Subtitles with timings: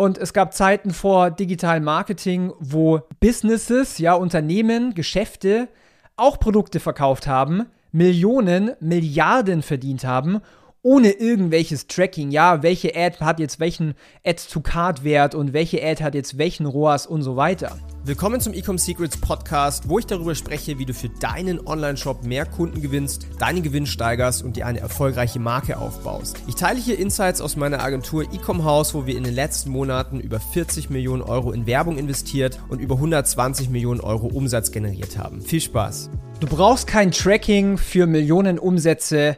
[0.00, 5.68] Und es gab Zeiten vor digitalem Marketing, wo Businesses, ja, Unternehmen, Geschäfte
[6.16, 10.40] auch Produkte verkauft haben, Millionen, Milliarden verdient haben
[10.82, 13.94] ohne irgendwelches Tracking, ja, welche Ad hat jetzt welchen
[14.24, 17.78] Add-to-Card-Wert und welche Ad hat jetzt welchen ROAS und so weiter.
[18.02, 22.46] Willkommen zum Ecom Secrets Podcast, wo ich darüber spreche, wie du für deinen Online-Shop mehr
[22.46, 26.38] Kunden gewinnst, deinen Gewinn steigerst und dir eine erfolgreiche Marke aufbaust.
[26.48, 30.18] Ich teile hier Insights aus meiner Agentur Ecom House, wo wir in den letzten Monaten
[30.18, 35.42] über 40 Millionen Euro in Werbung investiert und über 120 Millionen Euro Umsatz generiert haben.
[35.42, 36.08] Viel Spaß!
[36.40, 39.36] Du brauchst kein Tracking für Millionen Umsätze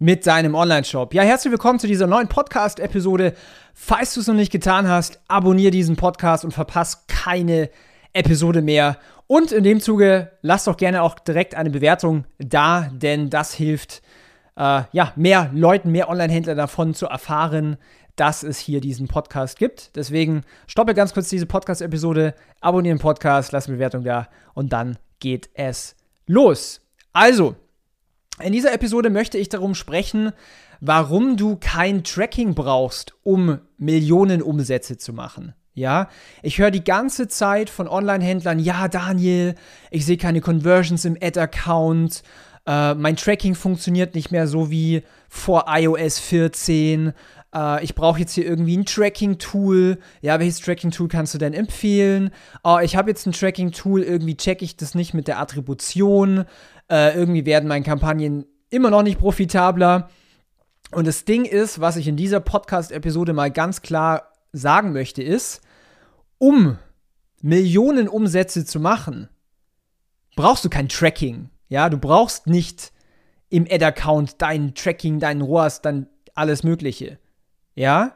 [0.00, 1.12] mit deinem Online-Shop.
[1.12, 3.34] Ja, herzlich willkommen zu dieser neuen Podcast-Episode.
[3.74, 7.68] Falls du es noch nicht getan hast, abonniere diesen Podcast und verpasse keine
[8.14, 8.96] Episode mehr.
[9.26, 14.00] Und in dem Zuge lass doch gerne auch direkt eine Bewertung da, denn das hilft,
[14.56, 17.76] äh, ja, mehr Leuten, mehr Online-Händler davon zu erfahren,
[18.16, 19.94] dass es hier diesen Podcast gibt.
[19.96, 24.96] Deswegen stoppe ganz kurz diese Podcast-Episode, abonniere den Podcast, lass eine Bewertung da und dann
[25.18, 25.94] geht es
[26.26, 26.80] los.
[27.12, 27.54] Also,
[28.42, 30.32] in dieser Episode möchte ich darum sprechen,
[30.80, 35.54] warum du kein Tracking brauchst, um Millionen Umsätze zu machen.
[35.74, 36.08] Ja,
[36.42, 39.54] ich höre die ganze Zeit von Online-Händlern, ja, Daniel,
[39.90, 42.22] ich sehe keine Conversions im Ad-Account,
[42.66, 47.12] äh, mein Tracking funktioniert nicht mehr so wie vor iOS 14,
[47.54, 49.98] äh, ich brauche jetzt hier irgendwie ein Tracking-Tool.
[50.20, 52.30] Ja, welches Tracking-Tool kannst du denn empfehlen?
[52.64, 56.44] Oh, ich habe jetzt ein Tracking-Tool, irgendwie checke ich das nicht mit der Attribution.
[56.90, 60.10] Äh, irgendwie werden meine Kampagnen immer noch nicht profitabler.
[60.92, 65.60] Und das Ding ist, was ich in dieser Podcast-Episode mal ganz klar sagen möchte, ist,
[66.38, 66.78] um
[67.40, 69.28] Millionen Umsätze zu machen,
[70.34, 71.50] brauchst du kein Tracking.
[71.68, 72.92] Ja, du brauchst nicht
[73.48, 77.19] im Ad-Account dein Tracking, deinen ROAS, dann alles Mögliche.
[77.80, 78.12] Ja?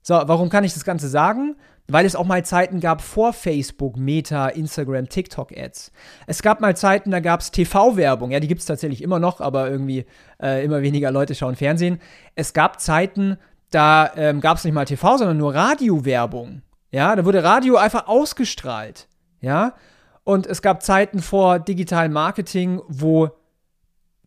[0.00, 1.56] So, warum kann ich das Ganze sagen?
[1.88, 5.90] Weil es auch mal Zeiten gab vor Facebook, Meta, Instagram, TikTok-Ads.
[6.28, 8.30] Es gab mal Zeiten, da gab es TV-Werbung.
[8.30, 10.06] Ja, die gibt es tatsächlich immer noch, aber irgendwie
[10.40, 12.00] äh, immer weniger Leute schauen Fernsehen.
[12.36, 13.38] Es gab Zeiten,
[13.70, 16.62] da ähm, gab es nicht mal TV, sondern nur Radiowerbung.
[16.92, 19.08] Ja, da wurde Radio einfach ausgestrahlt.
[19.40, 19.74] Ja,
[20.22, 23.30] und es gab Zeiten vor digitalem Marketing, wo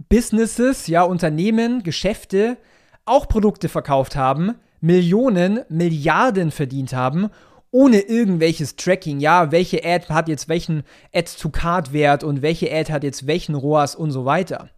[0.10, 2.58] Businesses, ja, Unternehmen, Geschäfte
[3.06, 7.30] auch Produkte verkauft haben, Millionen, Milliarden verdient haben,
[7.72, 9.20] ohne irgendwelches Tracking.
[9.20, 14.12] Ja, welche Ad hat jetzt welchen Add-to-Card-Wert und welche Ad hat jetzt welchen ROAS und
[14.12, 14.70] so weiter.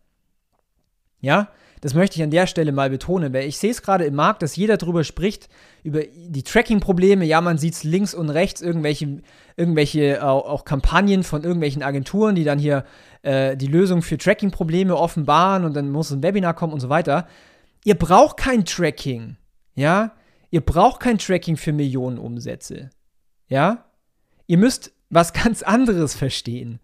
[1.19, 1.49] Ja,
[1.81, 4.41] das möchte ich an der Stelle mal betonen, weil ich sehe es gerade im Markt,
[4.41, 5.47] dass jeder darüber spricht,
[5.83, 7.23] über die Tracking-Probleme.
[7.23, 9.21] Ja, man sieht es links und rechts, irgendwelche,
[9.55, 12.83] irgendwelche auch, auch, Kampagnen von irgendwelchen Agenturen, die dann hier
[13.21, 17.27] äh, die Lösung für Tracking-Probleme offenbaren und dann muss ein Webinar kommen und so weiter.
[17.83, 19.37] Ihr braucht kein Tracking.
[19.77, 20.13] Ja?
[20.49, 22.89] Ihr braucht kein Tracking für Millionen Umsätze.
[23.47, 23.85] Ja?
[24.47, 26.79] Ihr müsst was ganz anderes verstehen.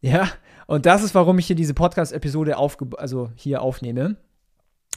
[0.00, 0.28] Ja?
[0.66, 2.56] Und das ist, warum ich hier diese Podcast-Episode
[2.98, 4.16] also hier aufnehme.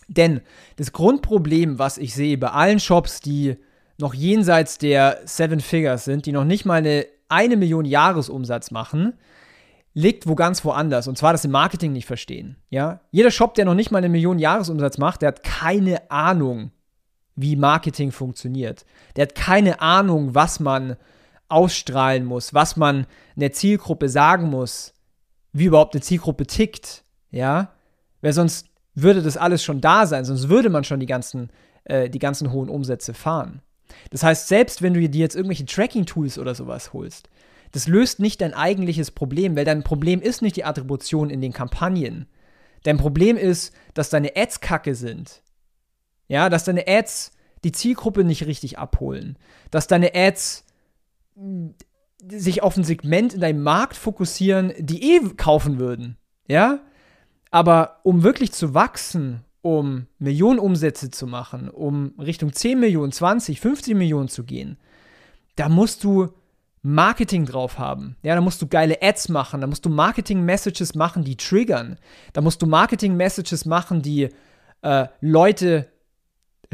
[0.08, 0.42] Denn
[0.76, 3.58] das Grundproblem, was ich sehe bei allen Shops, die
[4.00, 9.14] noch jenseits der Seven Figures sind, die noch nicht mal eine, eine Million Jahresumsatz machen,
[9.94, 11.08] liegt wo ganz woanders.
[11.08, 12.58] Und zwar das im Marketing nicht verstehen.
[12.70, 13.02] Ja?
[13.12, 16.72] Jeder Shop, der noch nicht mal eine Million Jahresumsatz macht, der hat keine Ahnung,
[17.42, 18.86] wie Marketing funktioniert.
[19.16, 20.98] Der hat keine Ahnung, was man
[21.48, 24.94] ausstrahlen muss, was man der Zielgruppe sagen muss,
[25.52, 27.04] wie überhaupt eine Zielgruppe tickt.
[27.32, 27.74] Ja?
[28.22, 31.50] Weil sonst würde das alles schon da sein, sonst würde man schon die ganzen,
[31.86, 33.62] äh, die ganzen hohen Umsätze fahren.
[34.12, 37.30] Das heißt, selbst wenn du dir jetzt irgendwelche Tracking-Tools oder sowas holst,
[37.72, 41.54] das löst nicht dein eigentliches Problem, weil dein Problem ist nicht die Attribution in den
[41.54, 42.28] Kampagnen.
[42.84, 45.42] Dein Problem ist, dass deine Ads kacke sind.
[46.30, 47.34] Ja, dass deine Ads
[47.66, 49.38] die Zielgruppe nicht richtig abholen.
[49.72, 50.64] Dass deine Ads
[52.28, 56.18] sich auf ein Segment in deinem Markt fokussieren, die eh kaufen würden.
[56.48, 56.80] Ja?
[57.52, 63.60] Aber um wirklich zu wachsen, um Millionen Umsätze zu machen, um Richtung 10 Millionen, 20,
[63.60, 64.78] 50 Millionen zu gehen,
[65.56, 66.30] da musst du
[66.82, 68.16] Marketing drauf haben.
[68.24, 71.98] Ja, da musst du geile Ads machen, da musst du Marketing-Messages machen, die triggern.
[72.32, 74.30] Da musst du Marketing-Messages machen, die
[74.82, 75.92] äh, Leute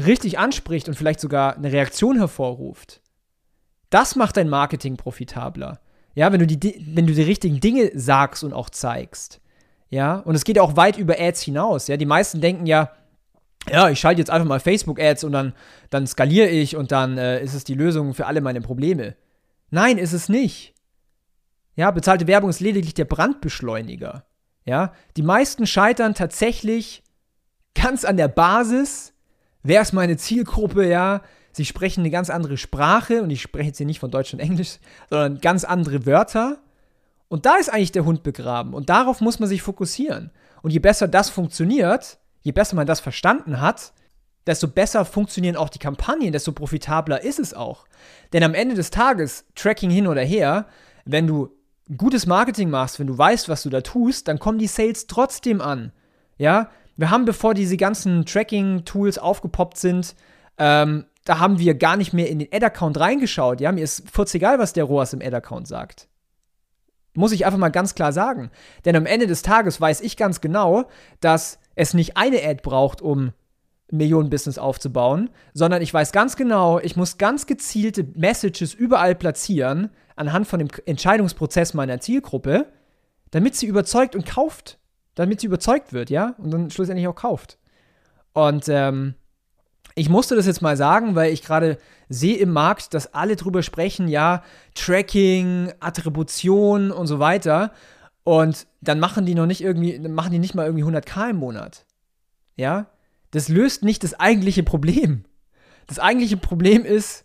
[0.04, 3.00] richtig anspricht und vielleicht sogar eine Reaktion hervorruft.
[3.90, 5.80] Das macht dein Marketing profitabler.
[6.14, 9.40] Ja, wenn du die, wenn du die richtigen Dinge sagst und auch zeigst.
[9.88, 11.88] Ja, und es geht auch weit über Ads hinaus.
[11.88, 12.90] Ja, die meisten denken ja,
[13.70, 15.52] ja, ich schalte jetzt einfach mal Facebook-Ads und dann,
[15.90, 19.16] dann skaliere ich und dann äh, ist es die Lösung für alle meine Probleme.
[19.70, 20.74] Nein, ist es nicht.
[21.74, 24.24] Ja, bezahlte Werbung ist lediglich der Brandbeschleuniger.
[24.64, 27.02] Ja, die meisten scheitern tatsächlich
[27.74, 29.12] ganz an der Basis.
[29.66, 30.88] Wer ist meine Zielgruppe?
[30.88, 34.32] Ja, Sie sprechen eine ganz andere Sprache und ich spreche jetzt hier nicht von Deutsch
[34.32, 34.78] und Englisch,
[35.10, 36.58] sondern ganz andere Wörter.
[37.28, 40.30] Und da ist eigentlich der Hund begraben und darauf muss man sich fokussieren.
[40.62, 43.92] Und je besser das funktioniert, je besser man das verstanden hat,
[44.46, 47.86] desto besser funktionieren auch die Kampagnen, desto profitabler ist es auch.
[48.32, 50.66] Denn am Ende des Tages, Tracking hin oder her,
[51.04, 51.50] wenn du
[51.96, 55.60] gutes Marketing machst, wenn du weißt, was du da tust, dann kommen die Sales trotzdem
[55.60, 55.90] an.
[56.38, 60.14] Ja, wir haben, bevor diese ganzen Tracking-Tools aufgepoppt sind,
[60.58, 63.60] ähm, da haben wir gar nicht mehr in den Ad-Account reingeschaut.
[63.60, 66.08] Ja, mir ist kurz egal, was der ROAS im Ad-Account sagt.
[67.14, 68.50] Muss ich einfach mal ganz klar sagen.
[68.84, 70.88] Denn am Ende des Tages weiß ich ganz genau,
[71.20, 73.32] dass es nicht eine Ad braucht, um
[73.92, 79.90] ein Millionen-Business aufzubauen, sondern ich weiß ganz genau, ich muss ganz gezielte Messages überall platzieren,
[80.14, 82.66] anhand von dem Entscheidungsprozess meiner Zielgruppe,
[83.30, 84.78] damit sie überzeugt und kauft.
[85.16, 86.36] Damit sie überzeugt wird, ja?
[86.38, 87.58] Und dann schlussendlich auch kauft.
[88.32, 89.14] Und ähm,
[89.96, 91.78] ich musste das jetzt mal sagen, weil ich gerade
[92.08, 94.42] sehe im Markt, dass alle drüber sprechen, ja,
[94.74, 97.72] Tracking, Attribution und so weiter.
[98.22, 101.86] Und dann machen die noch nicht irgendwie, machen die nicht mal irgendwie 100k im Monat.
[102.56, 102.90] Ja?
[103.30, 105.24] Das löst nicht das eigentliche Problem.
[105.86, 107.24] Das eigentliche Problem ist,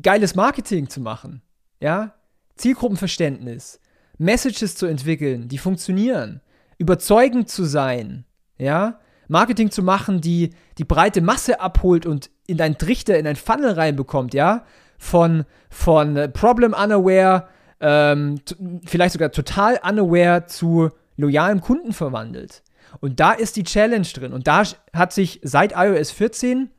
[0.00, 1.42] geiles Marketing zu machen.
[1.78, 2.14] Ja?
[2.56, 3.80] Zielgruppenverständnis,
[4.18, 6.40] Messages zu entwickeln, die funktionieren,
[6.82, 8.24] überzeugend zu sein,
[8.58, 8.98] ja?
[9.28, 13.70] Marketing zu machen, die die breite Masse abholt und in deinen Trichter, in dein Funnel
[13.70, 14.64] reinbekommt, ja?
[14.98, 17.46] Von, von äh, Problem Unaware,
[17.80, 18.40] ähm,
[18.84, 22.62] vielleicht sogar total unaware zu loyalem Kunden verwandelt.
[23.00, 24.32] Und da ist die Challenge drin.
[24.32, 26.70] Und da hat sich seit iOS 14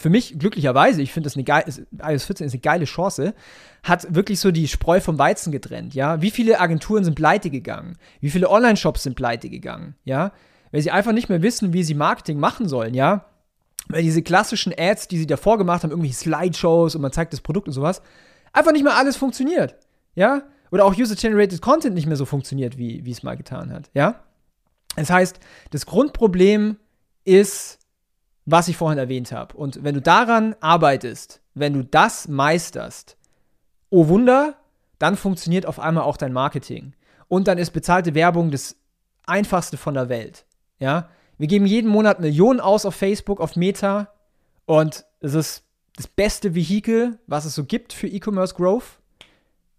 [0.00, 1.66] für mich glücklicherweise, ich finde das eine geile,
[2.02, 3.34] iOS 14 ist eine geile Chance,
[3.82, 6.20] hat wirklich so die Spreu vom Weizen getrennt, ja.
[6.20, 7.96] Wie viele Agenturen sind pleite gegangen?
[8.20, 10.32] Wie viele Online-Shops sind pleite gegangen, ja?
[10.72, 13.26] Weil sie einfach nicht mehr wissen, wie sie Marketing machen sollen, ja.
[13.88, 17.40] Weil diese klassischen Ads, die sie davor gemacht haben, irgendwelche Slideshows und man zeigt das
[17.40, 18.02] Produkt und sowas,
[18.52, 19.76] einfach nicht mehr alles funktioniert,
[20.14, 20.42] ja.
[20.70, 24.22] Oder auch User-Generated Content nicht mehr so funktioniert, wie, wie es mal getan hat, ja.
[24.96, 26.76] Das heißt, das Grundproblem
[27.24, 27.79] ist,
[28.50, 29.56] was ich vorhin erwähnt habe.
[29.56, 33.16] Und wenn du daran arbeitest, wenn du das meisterst,
[33.90, 34.56] oh Wunder,
[34.98, 36.94] dann funktioniert auf einmal auch dein Marketing.
[37.28, 38.76] Und dann ist bezahlte Werbung das
[39.26, 40.44] einfachste von der Welt.
[40.78, 41.08] Ja?
[41.38, 44.12] Wir geben jeden Monat Millionen aus auf Facebook, auf Meta.
[44.66, 45.64] Und es ist
[45.96, 48.98] das beste Vehikel, was es so gibt für E-Commerce Growth,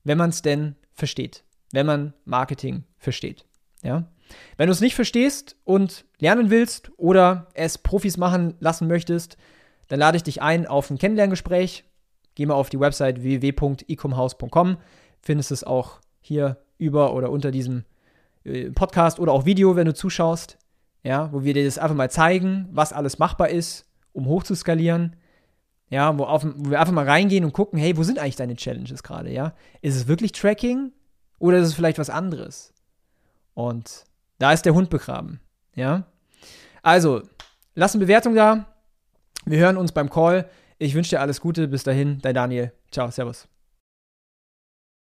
[0.03, 1.43] wenn man es denn versteht.
[1.71, 3.45] Wenn man Marketing versteht.
[3.83, 4.05] Ja?
[4.57, 9.37] Wenn du es nicht verstehst und lernen willst oder es Profis machen lassen möchtest,
[9.87, 11.83] dann lade ich dich ein auf ein Kennenlerngespräch.
[12.35, 14.77] Geh mal auf die Website www.ecomhouse.com,
[15.21, 17.83] findest es auch hier über oder unter diesem
[18.43, 20.57] äh, Podcast oder auch Video, wenn du zuschaust,
[21.03, 25.15] ja, wo wir dir das einfach mal zeigen, was alles machbar ist, um hochzuskalieren.
[25.89, 28.55] Ja, wo, auf, wo wir einfach mal reingehen und gucken, hey, wo sind eigentlich deine
[28.55, 29.53] Challenges gerade, ja?
[29.81, 30.93] Ist es wirklich Tracking
[31.37, 32.73] oder ist es vielleicht was anderes?
[33.53, 34.05] Und
[34.41, 35.39] da ist der Hund begraben.
[35.75, 36.07] Ja?
[36.81, 37.21] Also,
[37.75, 38.65] lass eine Bewertung da.
[39.45, 40.49] Wir hören uns beim Call.
[40.79, 41.67] Ich wünsche dir alles Gute.
[41.67, 42.71] Bis dahin, dein Daniel.
[42.89, 43.47] Ciao, Servus.